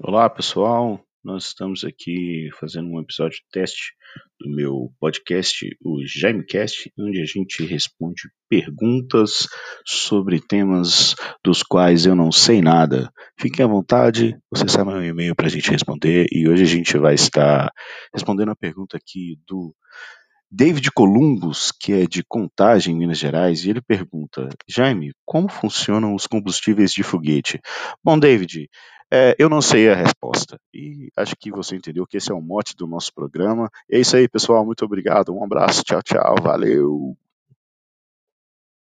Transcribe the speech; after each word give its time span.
Olá, 0.00 0.28
pessoal. 0.28 1.00
Nós 1.22 1.46
estamos 1.46 1.84
aqui 1.84 2.50
fazendo 2.58 2.88
um 2.88 3.00
episódio 3.00 3.38
teste 3.52 3.92
do 4.40 4.50
meu 4.50 4.92
podcast, 4.98 5.64
o 5.80 6.04
JaimeCast, 6.04 6.92
onde 6.98 7.20
a 7.20 7.24
gente 7.24 7.64
responde 7.64 8.22
perguntas 8.48 9.46
sobre 9.86 10.40
temas 10.40 11.14
dos 11.44 11.62
quais 11.62 12.06
eu 12.06 12.16
não 12.16 12.32
sei 12.32 12.60
nada. 12.60 13.08
Fiquem 13.38 13.64
à 13.64 13.68
vontade, 13.68 14.36
você 14.50 14.66
sabe 14.66 14.90
meu 14.90 15.04
e-mail 15.04 15.36
para 15.36 15.46
a 15.46 15.50
gente 15.50 15.70
responder 15.70 16.26
e 16.32 16.48
hoje 16.48 16.64
a 16.64 16.66
gente 16.66 16.98
vai 16.98 17.14
estar 17.14 17.70
respondendo 18.12 18.50
a 18.50 18.56
pergunta 18.56 18.96
aqui 18.96 19.38
do 19.46 19.72
David 20.50 20.90
Columbus, 20.92 21.72
que 21.72 21.92
é 21.92 22.06
de 22.06 22.22
Contagem, 22.22 22.94
Minas 22.94 23.18
Gerais, 23.18 23.64
e 23.64 23.70
ele 23.70 23.80
pergunta: 23.80 24.48
Jaime, 24.68 25.12
como 25.24 25.48
funcionam 25.48 26.14
os 26.14 26.26
combustíveis 26.26 26.92
de 26.92 27.02
foguete? 27.02 27.60
Bom, 28.04 28.16
David, 28.16 28.68
é, 29.12 29.34
eu 29.38 29.48
não 29.48 29.60
sei 29.60 29.88
a 29.90 29.94
resposta. 29.94 30.58
E 30.72 31.08
acho 31.16 31.34
que 31.36 31.50
você 31.50 31.76
entendeu 31.76 32.06
que 32.06 32.16
esse 32.16 32.30
é 32.30 32.34
o 32.34 32.40
mote 32.40 32.74
do 32.76 32.86
nosso 32.86 33.12
programa. 33.14 33.70
É 33.90 33.98
isso 33.98 34.16
aí, 34.16 34.28
pessoal. 34.28 34.64
Muito 34.64 34.84
obrigado. 34.84 35.34
Um 35.34 35.44
abraço. 35.44 35.82
Tchau, 35.82 36.02
tchau. 36.02 36.36
Valeu. 36.42 37.16